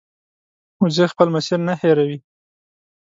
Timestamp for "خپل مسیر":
1.13-1.59